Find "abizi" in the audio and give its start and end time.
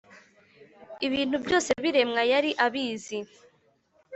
2.65-3.19